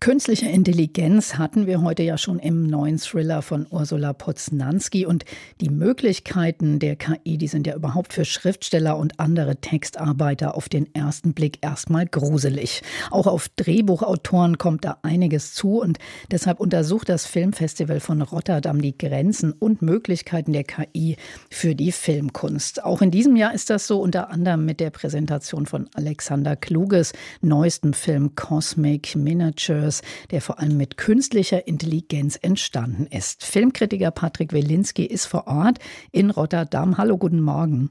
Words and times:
Künstliche 0.00 0.46
Intelligenz 0.46 1.36
hatten 1.38 1.66
wir 1.66 1.80
heute 1.80 2.02
ja 2.02 2.18
schon 2.18 2.38
im 2.38 2.64
neuen 2.64 2.98
Thriller 2.98 3.42
von 3.42 3.66
Ursula 3.70 4.12
Poznanski 4.12 5.06
und 5.06 5.24
die 5.60 5.70
Möglichkeiten 5.70 6.78
der 6.78 6.96
KI, 6.96 7.38
die 7.38 7.46
sind 7.46 7.66
ja 7.66 7.74
überhaupt 7.74 8.12
für 8.12 8.24
Schriftsteller 8.24 8.98
und 8.98 9.18
andere 9.18 9.56
Textarbeiter 9.56 10.56
auf 10.56 10.68
den 10.68 10.92
ersten 10.94 11.32
Blick 11.32 11.58
erstmal 11.62 12.06
gruselig. 12.06 12.82
Auch 13.10 13.26
auf 13.26 13.48
Drehbuchautoren 13.56 14.58
kommt 14.58 14.84
da 14.84 14.98
einiges 15.02 15.54
zu 15.54 15.80
und 15.80 15.98
deshalb 16.30 16.60
untersucht 16.60 17.08
das 17.08 17.24
Filmfestival 17.24 18.00
von 18.00 18.20
Rotterdam 18.20 18.82
die 18.82 18.98
Grenzen 18.98 19.52
und 19.52 19.80
Möglichkeiten 19.80 20.52
der 20.52 20.64
KI 20.64 21.16
für 21.50 21.74
die 21.74 21.92
Filmkunst. 21.92 22.84
Auch 22.84 23.00
in 23.00 23.10
diesem 23.10 23.36
Jahr 23.36 23.54
ist 23.54 23.70
das 23.70 23.86
so 23.86 24.00
unter 24.00 24.30
anderem 24.30 24.66
mit 24.66 24.80
der 24.80 24.90
Präsentation 24.90 25.66
von 25.66 25.88
Alexander 25.94 26.56
Kluges 26.56 27.12
neuestem 27.40 27.92
Film 27.94 28.34
Cosmic 28.34 29.16
Miniatures 29.16 29.83
Films, 29.84 30.02
der 30.30 30.40
vor 30.40 30.58
allem 30.58 30.76
mit 30.76 30.96
künstlicher 30.96 31.66
Intelligenz 31.66 32.38
entstanden 32.40 33.06
ist. 33.06 33.44
Filmkritiker 33.44 34.10
Patrick 34.10 34.52
Welinski 34.52 35.04
ist 35.04 35.26
vor 35.26 35.46
Ort 35.46 35.78
in 36.10 36.30
Rotterdam. 36.30 36.98
Hallo, 36.98 37.18
guten 37.18 37.40
Morgen. 37.40 37.90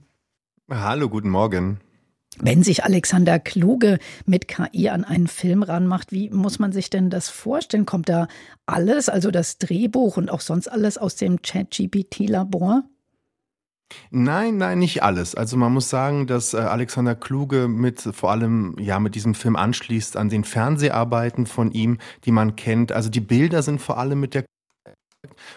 Hallo, 0.70 1.10
guten 1.10 1.30
Morgen. 1.30 1.80
Wenn 2.40 2.64
sich 2.64 2.84
Alexander 2.84 3.38
Kluge 3.38 4.00
mit 4.26 4.48
KI 4.48 4.90
an 4.90 5.04
einen 5.04 5.28
Film 5.28 5.62
ranmacht, 5.62 6.12
wie 6.12 6.32
muss 6.32 6.58
man 6.58 6.72
sich 6.72 6.90
denn 6.90 7.12
das 7.12 7.30
vorstellen? 7.30 7.86
Kommt 7.86 8.10
da 8.10 8.28
alles, 8.66 9.08
also 9.08 9.30
das 9.30 9.60
Drehbuch 9.60 10.18
und 10.18 10.32
auch 10.32 10.42
sonst 10.42 10.68
alles 10.68 10.98
aus 10.98 11.16
dem 11.16 11.44
Chat-GPT-Labor? 11.44 12.84
Nein, 14.12 14.58
nein, 14.58 14.80
nicht 14.80 15.04
alles. 15.04 15.36
Also 15.36 15.58
man 15.58 15.74
muss 15.74 15.90
sagen, 15.90 16.28
dass 16.28 16.54
äh, 16.54 16.58
Alexander 16.58 17.16
Kluge 17.16 17.68
mit 17.68 18.02
vor 18.02 18.32
allem 18.32 18.76
ja 18.80 19.00
mit 19.00 19.16
diesem 19.16 19.34
Film 19.36 19.56
anschließt 19.56 20.18
an 20.18 20.30
den 20.30 20.44
Fernseharbeiten 20.44 21.46
von 21.46 21.72
ihm, 21.72 21.98
die 22.26 22.32
man 22.32 22.56
kennt. 22.56 22.92
Also 22.92 23.10
die 23.10 23.22
Bilder 23.22 23.64
sind 23.64 23.82
vor 23.82 23.98
allem 23.98 24.20
mit 24.20 24.34
der 24.34 24.46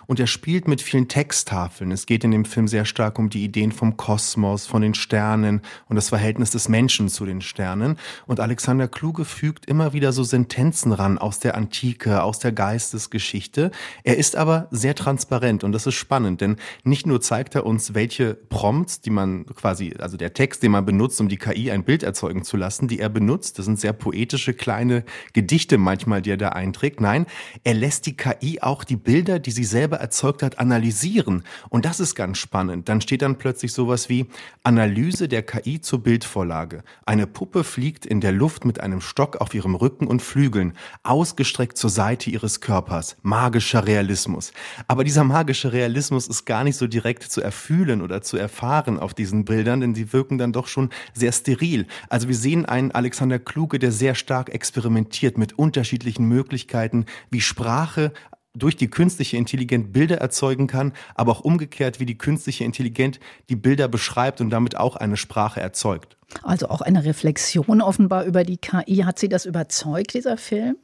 und 0.07 0.21
er 0.21 0.27
spielt 0.27 0.69
mit 0.69 0.81
vielen 0.81 1.09
Texttafeln. 1.09 1.91
Es 1.91 2.07
geht 2.07 2.25
in 2.25 2.31
dem 2.31 2.45
Film 2.45 2.69
sehr 2.69 2.85
stark 2.85 3.19
um 3.19 3.31
die 3.31 3.45
Ideen 3.45 3.73
vom 3.73 3.97
Kosmos, 3.97 4.67
von 4.67 4.83
den 4.83 4.95
Sternen 4.95 5.61
und 5.89 5.97
das 5.97 6.09
Verhältnis 6.09 6.51
des 6.51 6.69
Menschen 6.69 7.09
zu 7.09 7.27
den 7.27 7.41
Sternen. 7.41 7.97
Und 8.27 8.41
Alexander 8.41 8.89
Kluge 8.89 9.25
fügt 9.25 9.67
immer 9.67 9.93
wieder 9.93 10.13
so 10.13 10.23
Sentenzen 10.23 10.93
ran 10.93 11.19
aus 11.19 11.41
der 11.41 11.57
Antike, 11.57 12.23
aus 12.23 12.39
der 12.39 12.53
Geistesgeschichte. 12.53 13.71
Er 14.05 14.17
ist 14.17 14.37
aber 14.37 14.69
sehr 14.71 14.95
transparent 14.95 15.65
und 15.65 15.73
das 15.73 15.87
ist 15.87 15.95
spannend, 15.95 16.41
denn 16.41 16.57
nicht 16.85 17.07
nur 17.07 17.21
zeigt 17.21 17.55
er 17.55 17.67
uns, 17.67 17.95
welche 17.95 18.35
Prompts, 18.35 19.01
die 19.01 19.11
man 19.11 19.47
quasi, 19.47 19.95
also 19.99 20.17
der 20.17 20.35
Text, 20.35 20.63
den 20.63 20.73
man 20.73 20.85
benutzt, 20.85 21.21
um 21.21 21.29
die 21.29 21.39
KI 21.39 21.71
ein 21.71 21.85
Bild 21.85 22.03
erzeugen 22.03 22.45
zu 22.45 22.57
lassen, 22.57 22.89
die 22.89 23.01
er 23.01 23.09
benutzt. 23.09 23.59
Das 23.59 23.65
sind 23.65 23.81
sehr 23.81 23.93
poetische 23.93 24.55
kleine 24.55 25.05
Gedichte 25.33 25.79
manchmal, 25.79 26.23
die 26.23 26.31
er 26.31 26.37
da 26.37 26.51
einträgt. 26.51 27.01
Nein, 27.01 27.27
er 27.65 27.75
lässt 27.75 28.07
die 28.07 28.17
KI 28.17 28.61
auch 28.61 28.85
die 28.85 28.97
Bilder, 28.97 29.39
die 29.39 29.56
sie 29.57 29.65
selber 29.65 29.97
erzeugt 29.97 30.45
hat, 30.45 30.61
analysieren. 30.61 31.43
Und 31.69 31.85
das 31.85 31.99
ist 31.99 32.15
ganz 32.15 32.39
spannend. 32.39 32.89
Dann 32.89 33.01
steht 33.01 33.23
dann 33.23 33.39
plötzlich 33.39 33.73
sowas 33.73 34.09
wie 34.09 34.27
Analyse 34.63 35.27
der 35.27 35.43
KI 35.43 35.81
zur 35.81 36.03
Bildvorlage. 36.03 36.85
Eine 37.05 37.27
Puppe 37.27 37.65
fliegt 37.65 38.07
in 38.07 38.21
der 38.21 38.33
Luft 38.33 38.65
mit 38.65 38.79
einem 38.79 39.01
Stock 39.01 39.39
auf 39.39 39.55
ihrem 39.55 39.75
Rücken 39.75 40.07
und 40.07 40.23
Flügeln, 40.23 40.75
ausgestreckt 41.03 41.77
zur 41.77 41.91
Seite 41.91 42.31
ihres 42.31 42.61
Körpers. 42.61 43.17
Magischer 43.23 43.87
Realismus. 43.87 44.53
Aber 44.87 45.03
dieser 45.03 45.25
magische 45.25 45.73
Realismus 45.73 46.29
ist 46.29 46.45
gar 46.45 46.63
nicht 46.63 46.77
so 46.77 46.87
direkt 46.87 47.25
zu 47.25 47.41
erfühlen 47.41 48.03
oder 48.03 48.23
zu 48.23 48.37
erfahren 48.37 48.99
auf 48.99 49.15
diesen 49.15 49.45
Bildern, 49.45 49.81
denn 49.81 49.95
sie 49.95 50.13
wirken 50.13 50.39
dann 50.39 50.53
doch 50.53 50.69
schon 50.69 50.91
sehr 51.15 51.33
steril. 51.33 51.87
Also 52.09 52.29
wir 52.29 52.37
sehen 52.37 52.67
einen 52.67 52.93
Alexander 52.93 53.39
Kluge, 53.39 53.79
der 53.79 53.93
sehr 53.93 54.15
stark 54.15 54.51
experimentiert 54.51 55.39
mit 55.39 55.59
unterschiedlichen 55.59 56.27
Möglichkeiten, 56.27 57.07
wie 57.31 57.41
Sprache 57.41 58.13
durch 58.59 58.77
die 58.77 58.89
künstliche 58.89 59.37
Intelligenz 59.37 59.93
Bilder 59.93 60.19
erzeugen 60.19 60.67
kann, 60.67 60.93
aber 61.15 61.33
auch 61.33 61.41
umgekehrt, 61.41 62.01
wie 62.01 62.07
die 62.07 62.19
künstliche 62.19 62.65
Intelligenz 62.65 63.19
die 63.49 63.57
Bilder 63.57 63.89
beschreibt 63.89 64.41
und 64.41 64.51
damit 64.51 64.77
auch 64.77 64.97
eine 64.97 65.17
Sprache 65.17 65.61
erzeugt. 65.61 66.17
Also 66.43 66.69
auch 66.69 66.81
eine 66.81 67.05
Reflexion 67.05 67.81
offenbar 67.81 68.25
über 68.25 68.45
die 68.45 68.57
KI. 68.57 69.05
Hat 69.05 69.19
Sie 69.19 69.29
das 69.29 69.47
überzeugt, 69.47 70.15
dieser 70.15 70.37
Film? 70.37 70.77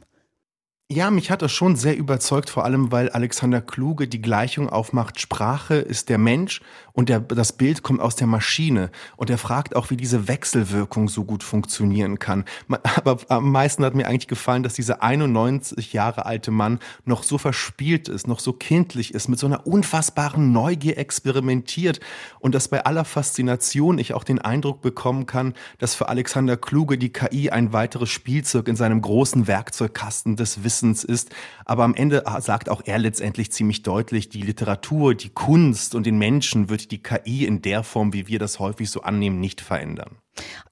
Ja, 0.94 1.10
mich 1.10 1.30
hat 1.30 1.40
das 1.40 1.52
schon 1.52 1.74
sehr 1.74 1.96
überzeugt, 1.96 2.50
vor 2.50 2.66
allem 2.66 2.92
weil 2.92 3.08
Alexander 3.08 3.62
Kluge 3.62 4.08
die 4.08 4.20
Gleichung 4.20 4.68
aufmacht, 4.68 5.18
Sprache 5.22 5.76
ist 5.76 6.10
der 6.10 6.18
Mensch 6.18 6.60
und 6.92 7.08
der, 7.08 7.20
das 7.20 7.54
Bild 7.54 7.82
kommt 7.82 8.02
aus 8.02 8.14
der 8.14 8.26
Maschine. 8.26 8.90
Und 9.16 9.30
er 9.30 9.38
fragt 9.38 9.74
auch, 9.74 9.88
wie 9.88 9.96
diese 9.96 10.28
Wechselwirkung 10.28 11.08
so 11.08 11.24
gut 11.24 11.42
funktionieren 11.44 12.18
kann. 12.18 12.44
Aber 12.94 13.16
am 13.28 13.50
meisten 13.50 13.86
hat 13.86 13.94
mir 13.94 14.06
eigentlich 14.06 14.28
gefallen, 14.28 14.62
dass 14.62 14.74
dieser 14.74 15.02
91 15.02 15.94
Jahre 15.94 16.26
alte 16.26 16.50
Mann 16.50 16.78
noch 17.06 17.22
so 17.22 17.38
verspielt 17.38 18.10
ist, 18.10 18.26
noch 18.26 18.40
so 18.40 18.52
kindlich 18.52 19.14
ist, 19.14 19.28
mit 19.28 19.38
so 19.38 19.46
einer 19.46 19.66
unfassbaren 19.66 20.52
Neugier 20.52 20.98
experimentiert 20.98 22.00
und 22.38 22.54
dass 22.54 22.68
bei 22.68 22.84
aller 22.84 23.06
Faszination 23.06 23.96
ich 23.96 24.12
auch 24.12 24.24
den 24.24 24.40
Eindruck 24.40 24.82
bekommen 24.82 25.24
kann, 25.24 25.54
dass 25.78 25.94
für 25.94 26.10
Alexander 26.10 26.58
Kluge 26.58 26.98
die 26.98 27.14
KI 27.14 27.48
ein 27.48 27.72
weiteres 27.72 28.10
Spielzeug 28.10 28.68
in 28.68 28.76
seinem 28.76 29.00
großen 29.00 29.46
Werkzeugkasten 29.46 30.36
des 30.36 30.62
Wissens 30.62 30.71
Wissens 30.72 31.04
ist. 31.04 31.30
Aber 31.64 31.84
am 31.84 31.94
Ende 31.94 32.24
sagt 32.40 32.68
auch 32.68 32.82
er 32.84 32.98
letztendlich 32.98 33.52
ziemlich 33.52 33.82
deutlich, 33.82 34.30
die 34.30 34.40
Literatur, 34.40 35.14
die 35.14 35.28
Kunst 35.28 35.94
und 35.94 36.06
den 36.06 36.18
Menschen 36.18 36.70
wird 36.70 36.90
die 36.90 37.02
KI 37.02 37.44
in 37.44 37.60
der 37.60 37.82
Form, 37.82 38.12
wie 38.14 38.26
wir 38.26 38.38
das 38.38 38.58
häufig 38.58 38.90
so 38.90 39.02
annehmen, 39.02 39.38
nicht 39.38 39.60
verändern. 39.60 40.16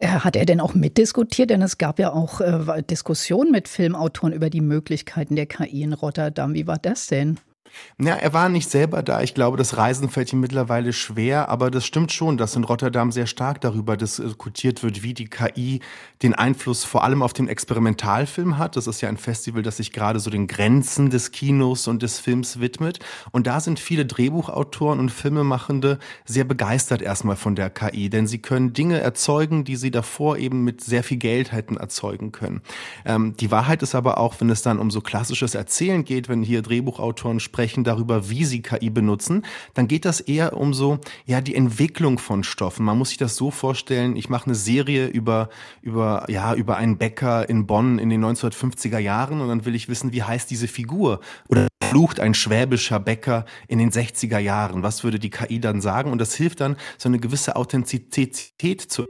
Hat 0.02 0.36
er 0.36 0.46
denn 0.46 0.60
auch 0.60 0.72
mitdiskutiert? 0.74 1.50
Denn 1.50 1.60
es 1.60 1.76
gab 1.76 1.98
ja 1.98 2.12
auch 2.14 2.40
äh, 2.40 2.82
Diskussionen 2.82 3.50
mit 3.50 3.68
Filmautoren 3.68 4.32
über 4.32 4.48
die 4.48 4.62
Möglichkeiten 4.62 5.36
der 5.36 5.44
KI 5.46 5.82
in 5.82 5.92
Rotterdam. 5.92 6.54
Wie 6.54 6.66
war 6.66 6.78
das 6.78 7.08
denn? 7.08 7.38
Ja, 7.98 8.14
er 8.14 8.32
war 8.32 8.48
nicht 8.48 8.70
selber 8.70 9.02
da. 9.02 9.20
Ich 9.20 9.34
glaube, 9.34 9.58
das 9.58 9.76
Reisen 9.76 10.08
fällt 10.08 10.32
ihm 10.32 10.40
mittlerweile 10.40 10.94
schwer, 10.94 11.50
aber 11.50 11.70
das 11.70 11.84
stimmt 11.84 12.12
schon, 12.12 12.38
dass 12.38 12.56
in 12.56 12.64
Rotterdam 12.64 13.12
sehr 13.12 13.26
stark 13.26 13.60
darüber 13.60 13.98
diskutiert 13.98 14.82
wird, 14.82 15.02
wie 15.02 15.12
die 15.12 15.28
KI 15.28 15.80
den 16.22 16.34
Einfluss 16.34 16.84
vor 16.84 17.04
allem 17.04 17.22
auf 17.22 17.34
den 17.34 17.46
Experimentalfilm 17.48 18.56
hat. 18.56 18.76
Das 18.76 18.86
ist 18.86 19.02
ja 19.02 19.10
ein 19.10 19.18
Festival, 19.18 19.62
das 19.62 19.76
sich 19.76 19.92
gerade 19.92 20.18
so 20.18 20.30
den 20.30 20.46
Grenzen 20.46 21.10
des 21.10 21.30
Kinos 21.30 21.88
und 21.88 22.02
des 22.02 22.18
Films 22.18 22.60
widmet. 22.60 23.00
Und 23.32 23.46
da 23.46 23.60
sind 23.60 23.78
viele 23.78 24.06
Drehbuchautoren 24.06 24.98
und 24.98 25.10
Filmemachende 25.10 25.98
sehr 26.24 26.44
begeistert 26.44 27.02
erstmal 27.02 27.36
von 27.36 27.54
der 27.54 27.68
KI, 27.68 28.08
denn 28.08 28.26
sie 28.26 28.38
können 28.38 28.72
Dinge 28.72 29.00
erzeugen, 29.00 29.64
die 29.64 29.76
sie 29.76 29.90
davor 29.90 30.38
eben 30.38 30.64
mit 30.64 30.80
sehr 30.80 31.02
viel 31.02 31.18
Geld 31.18 31.52
hätten 31.52 31.76
erzeugen 31.76 32.32
können. 32.32 32.62
Ähm, 33.04 33.36
die 33.36 33.50
Wahrheit 33.50 33.82
ist 33.82 33.94
aber 33.94 34.16
auch, 34.16 34.40
wenn 34.40 34.48
es 34.48 34.62
dann 34.62 34.78
um 34.78 34.90
so 34.90 35.02
klassisches 35.02 35.54
Erzählen 35.54 36.04
geht, 36.04 36.30
wenn 36.30 36.42
hier 36.42 36.62
Drehbuchautoren 36.62 37.40
sprechen, 37.40 37.59
sprechen 37.60 37.84
darüber, 37.84 38.30
wie 38.30 38.46
sie 38.46 38.62
KI 38.62 38.88
benutzen, 38.88 39.44
dann 39.74 39.86
geht 39.86 40.06
das 40.06 40.20
eher 40.20 40.56
um 40.56 40.72
so, 40.72 40.98
ja, 41.26 41.42
die 41.42 41.54
Entwicklung 41.54 42.18
von 42.18 42.42
Stoffen. 42.42 42.86
Man 42.86 42.96
muss 42.96 43.10
sich 43.10 43.18
das 43.18 43.36
so 43.36 43.50
vorstellen, 43.50 44.16
ich 44.16 44.30
mache 44.30 44.46
eine 44.46 44.54
Serie 44.54 45.08
über, 45.08 45.50
über, 45.82 46.24
ja, 46.28 46.54
über 46.54 46.78
einen 46.78 46.96
Bäcker 46.96 47.50
in 47.50 47.66
Bonn 47.66 47.98
in 47.98 48.08
den 48.08 48.24
1950er 48.24 48.96
Jahren 48.96 49.42
und 49.42 49.48
dann 49.48 49.66
will 49.66 49.74
ich 49.74 49.90
wissen, 49.90 50.14
wie 50.14 50.22
heißt 50.22 50.50
diese 50.50 50.68
Figur? 50.68 51.20
Oder 51.50 51.68
flucht 51.84 52.18
ein 52.18 52.32
schwäbischer 52.32 52.98
Bäcker 52.98 53.44
in 53.68 53.78
den 53.78 53.90
60er 53.90 54.38
Jahren? 54.38 54.82
Was 54.82 55.04
würde 55.04 55.18
die 55.18 55.28
KI 55.28 55.60
dann 55.60 55.82
sagen? 55.82 56.12
Und 56.12 56.18
das 56.18 56.34
hilft 56.34 56.62
dann, 56.62 56.76
so 56.96 57.10
eine 57.10 57.18
gewisse 57.18 57.56
Authentizität 57.56 58.80
zu 58.80 59.04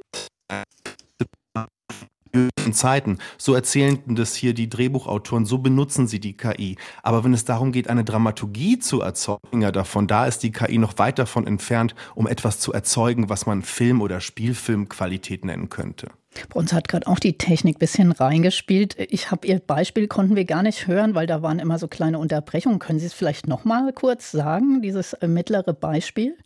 Zeiten. 2.73 3.19
So 3.39 3.55
erzählen 3.55 3.99
das 4.07 4.35
hier 4.35 4.55
die 4.55 4.69
Drehbuchautoren, 4.69 5.45
so 5.45 5.59
benutzen 5.59 6.07
sie 6.07 6.21
die 6.21 6.37
KI. 6.37 6.77
Aber 7.03 7.25
wenn 7.25 7.35
es 7.35 7.45
darum 7.45 7.73
geht, 7.73 7.89
eine 7.89 8.05
Dramaturgie 8.05 8.79
zu 8.79 9.01
erzeugen, 9.01 9.63
ja 9.63 9.73
davon, 9.73 10.07
da 10.07 10.27
ist 10.27 10.43
die 10.43 10.53
KI 10.53 10.79
noch 10.79 10.99
weit 10.99 11.19
davon 11.19 11.47
entfernt, 11.47 11.95
um 12.15 12.27
etwas 12.27 12.61
zu 12.61 12.73
erzeugen, 12.73 13.29
was 13.29 13.47
man 13.47 13.63
Film- 13.63 14.03
oder 14.03 14.21
Spielfilmqualität 14.21 15.45
nennen 15.45 15.69
könnte. 15.69 16.09
Bei 16.49 16.61
uns 16.61 16.73
hat 16.73 16.87
gerade 16.87 17.09
auch 17.09 17.19
die 17.19 17.37
Technik 17.39 17.77
ein 17.77 17.81
bisschen 17.81 18.13
reingespielt. 18.13 18.97
Ich 19.11 19.33
habe 19.33 19.47
Ihr 19.47 19.59
Beispiel, 19.59 20.07
konnten 20.07 20.37
wir 20.37 20.45
gar 20.45 20.63
nicht 20.63 20.87
hören, 20.87 21.15
weil 21.17 21.27
da 21.27 21.43
waren 21.43 21.59
immer 21.59 21.79
so 21.79 21.89
kleine 21.89 22.19
Unterbrechungen. 22.19 22.79
Können 22.79 23.01
Sie 23.01 23.07
es 23.07 23.13
vielleicht 23.13 23.49
noch 23.49 23.65
mal 23.65 23.93
kurz 23.93 24.31
sagen, 24.31 24.81
dieses 24.81 25.13
äh, 25.15 25.27
mittlere 25.27 25.73
Beispiel? 25.73 26.37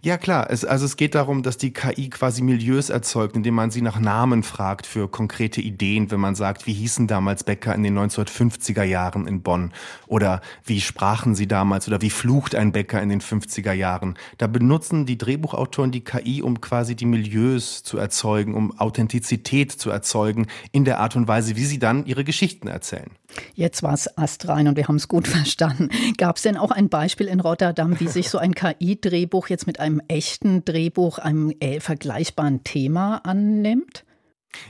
Ja 0.00 0.16
klar, 0.16 0.50
es, 0.50 0.64
also 0.64 0.86
es 0.86 0.96
geht 0.96 1.14
darum, 1.14 1.42
dass 1.42 1.58
die 1.58 1.72
KI 1.72 2.08
quasi 2.08 2.40
Milieus 2.40 2.88
erzeugt, 2.88 3.36
indem 3.36 3.54
man 3.54 3.70
sie 3.70 3.82
nach 3.82 4.00
Namen 4.00 4.42
fragt 4.42 4.86
für 4.86 5.06
konkrete 5.08 5.60
Ideen, 5.60 6.10
wenn 6.10 6.20
man 6.20 6.34
sagt, 6.34 6.66
wie 6.66 6.72
hießen 6.72 7.06
damals 7.06 7.44
Bäcker 7.44 7.74
in 7.74 7.82
den 7.82 7.98
1950er 7.98 8.84
Jahren 8.84 9.26
in 9.26 9.42
Bonn 9.42 9.72
oder 10.06 10.40
wie 10.64 10.80
sprachen 10.80 11.34
sie 11.34 11.46
damals 11.46 11.88
oder 11.88 12.00
wie 12.00 12.08
flucht 12.08 12.54
ein 12.54 12.72
Bäcker 12.72 13.02
in 13.02 13.10
den 13.10 13.20
50er 13.20 13.72
Jahren. 13.72 14.16
Da 14.38 14.46
benutzen 14.46 15.04
die 15.04 15.18
Drehbuchautoren 15.18 15.90
die 15.90 16.04
KI, 16.04 16.40
um 16.40 16.62
quasi 16.62 16.96
die 16.96 17.06
Milieus 17.06 17.82
zu 17.82 17.98
erzeugen, 17.98 18.54
um 18.54 18.78
Authentizität 18.78 19.72
zu 19.72 19.90
erzeugen 19.90 20.46
in 20.72 20.86
der 20.86 21.00
Art 21.00 21.16
und 21.16 21.28
Weise, 21.28 21.56
wie 21.56 21.64
sie 21.66 21.78
dann 21.78 22.06
ihre 22.06 22.24
Geschichten 22.24 22.68
erzählen. 22.68 23.10
Jetzt 23.54 23.82
war 23.82 23.94
es 23.94 24.16
astrein 24.18 24.68
und 24.68 24.76
wir 24.76 24.88
haben 24.88 24.96
es 24.96 25.08
gut 25.08 25.26
verstanden. 25.28 25.88
Gab 26.16 26.36
es 26.36 26.42
denn 26.42 26.56
auch 26.56 26.70
ein 26.70 26.88
Beispiel 26.88 27.26
in 27.26 27.40
Rotterdam, 27.40 27.98
wie 28.00 28.08
sich 28.08 28.30
so 28.30 28.38
ein 28.38 28.54
KI-Drehbuch 28.54 29.48
jetzt 29.48 29.66
mit 29.66 29.80
einem 29.80 30.00
echten 30.08 30.64
Drehbuch, 30.64 31.18
einem 31.18 31.52
äh, 31.60 31.80
vergleichbaren 31.80 32.64
Thema 32.64 33.18
annimmt? 33.24 34.04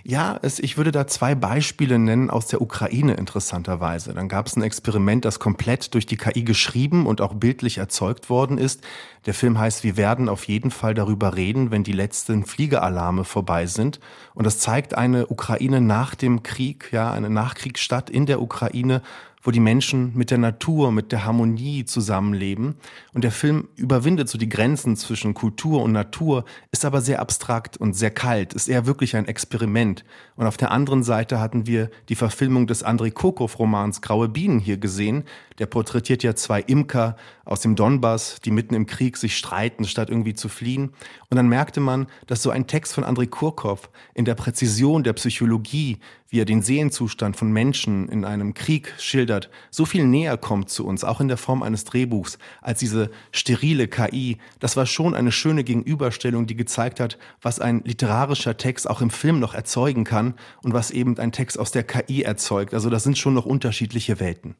Ja, 0.04 0.38
es, 0.42 0.58
ich 0.58 0.76
würde 0.76 0.92
da 0.92 1.06
zwei 1.06 1.34
Beispiele 1.34 1.98
nennen 1.98 2.30
aus 2.30 2.46
der 2.46 2.60
Ukraine 2.60 3.14
interessanterweise. 3.14 4.14
Dann 4.14 4.28
gab 4.28 4.46
es 4.46 4.56
ein 4.56 4.62
Experiment, 4.62 5.24
das 5.24 5.38
komplett 5.38 5.94
durch 5.94 6.06
die 6.06 6.16
KI 6.16 6.44
geschrieben 6.44 7.06
und 7.06 7.20
auch 7.20 7.34
bildlich 7.34 7.78
erzeugt 7.78 8.30
worden 8.30 8.58
ist. 8.58 8.82
Der 9.26 9.34
Film 9.34 9.58
heißt 9.58 9.84
Wir 9.84 9.96
werden 9.96 10.28
auf 10.28 10.44
jeden 10.44 10.70
Fall 10.70 10.94
darüber 10.94 11.36
reden, 11.36 11.70
wenn 11.70 11.82
die 11.82 11.92
letzten 11.92 12.44
Fliegealarme 12.44 13.24
vorbei 13.24 13.66
sind. 13.66 14.00
Und 14.34 14.44
das 14.44 14.58
zeigt 14.58 14.94
eine 14.94 15.26
Ukraine 15.26 15.80
nach 15.80 16.14
dem 16.14 16.42
Krieg, 16.42 16.90
ja, 16.92 17.10
eine 17.10 17.30
Nachkriegsstadt 17.30 18.10
in 18.10 18.26
der 18.26 18.40
Ukraine, 18.40 19.02
wo 19.46 19.52
die 19.52 19.60
Menschen 19.60 20.10
mit 20.16 20.32
der 20.32 20.38
Natur, 20.38 20.90
mit 20.90 21.12
der 21.12 21.24
Harmonie 21.24 21.84
zusammenleben. 21.84 22.74
Und 23.14 23.22
der 23.22 23.30
Film 23.30 23.68
überwindet 23.76 24.28
so 24.28 24.38
die 24.38 24.48
Grenzen 24.48 24.96
zwischen 24.96 25.34
Kultur 25.34 25.82
und 25.82 25.92
Natur, 25.92 26.44
ist 26.72 26.84
aber 26.84 27.00
sehr 27.00 27.20
abstrakt 27.20 27.76
und 27.76 27.94
sehr 27.94 28.10
kalt, 28.10 28.54
ist 28.54 28.68
eher 28.68 28.86
wirklich 28.86 29.14
ein 29.14 29.28
Experiment. 29.28 30.04
Und 30.34 30.46
auf 30.46 30.56
der 30.56 30.72
anderen 30.72 31.04
Seite 31.04 31.38
hatten 31.38 31.66
wir 31.66 31.90
die 32.08 32.16
Verfilmung 32.16 32.66
des 32.66 32.82
Andrei 32.82 33.10
Kokow-Romans 33.10 34.02
Graue 34.02 34.28
Bienen 34.28 34.58
hier 34.58 34.78
gesehen. 34.78 35.22
Der 35.60 35.66
porträtiert 35.66 36.24
ja 36.24 36.34
zwei 36.34 36.60
Imker 36.60 37.16
aus 37.46 37.60
dem 37.60 37.76
Donbass, 37.76 38.40
die 38.44 38.50
mitten 38.50 38.74
im 38.74 38.86
Krieg 38.86 39.16
sich 39.16 39.38
streiten, 39.38 39.84
statt 39.84 40.10
irgendwie 40.10 40.34
zu 40.34 40.48
fliehen. 40.48 40.90
Und 41.30 41.36
dann 41.36 41.48
merkte 41.48 41.80
man, 41.80 42.08
dass 42.26 42.42
so 42.42 42.50
ein 42.50 42.66
Text 42.66 42.92
von 42.92 43.04
Andrei 43.04 43.26
Kurkov 43.26 43.88
in 44.14 44.24
der 44.24 44.34
Präzision 44.34 45.04
der 45.04 45.12
Psychologie, 45.14 45.98
wie 46.28 46.40
er 46.40 46.44
den 46.44 46.60
Seelenzustand 46.60 47.36
von 47.36 47.52
Menschen 47.52 48.08
in 48.08 48.24
einem 48.24 48.52
Krieg 48.52 48.92
schildert, 48.98 49.48
so 49.70 49.84
viel 49.84 50.04
näher 50.04 50.36
kommt 50.36 50.70
zu 50.70 50.84
uns, 50.84 51.04
auch 51.04 51.20
in 51.20 51.28
der 51.28 51.36
Form 51.36 51.62
eines 51.62 51.84
Drehbuchs, 51.84 52.38
als 52.62 52.80
diese 52.80 53.10
sterile 53.30 53.86
KI. 53.86 54.38
Das 54.58 54.76
war 54.76 54.86
schon 54.86 55.14
eine 55.14 55.30
schöne 55.30 55.62
Gegenüberstellung, 55.62 56.48
die 56.48 56.56
gezeigt 56.56 56.98
hat, 56.98 57.16
was 57.40 57.60
ein 57.60 57.82
literarischer 57.84 58.56
Text 58.56 58.90
auch 58.90 59.00
im 59.00 59.10
Film 59.10 59.38
noch 59.38 59.54
erzeugen 59.54 60.02
kann 60.02 60.34
und 60.62 60.74
was 60.74 60.90
eben 60.90 61.16
ein 61.18 61.30
Text 61.30 61.60
aus 61.60 61.70
der 61.70 61.84
KI 61.84 62.22
erzeugt. 62.22 62.74
Also 62.74 62.90
das 62.90 63.04
sind 63.04 63.16
schon 63.16 63.34
noch 63.34 63.46
unterschiedliche 63.46 64.18
Welten. 64.18 64.56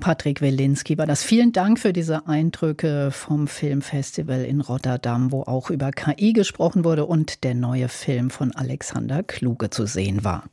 Patrick 0.00 0.40
Welinski 0.40 0.98
war 0.98 1.06
das. 1.06 1.22
Vielen 1.22 1.52
Dank 1.52 1.78
für 1.78 1.92
diese 1.92 2.26
Eindrücke 2.26 3.10
vom 3.10 3.48
Filmfestival 3.48 4.44
in 4.44 4.60
Rotterdam, 4.60 5.32
wo 5.32 5.42
auch 5.42 5.70
über 5.70 5.90
KI 5.90 6.32
gesprochen 6.32 6.84
wurde 6.84 7.06
und 7.06 7.44
der 7.44 7.54
neue 7.54 7.88
Film 7.88 8.30
von 8.30 8.52
Alexander 8.52 9.22
Kluge 9.22 9.70
zu 9.70 9.86
sehen 9.86 10.24
war. 10.24 10.44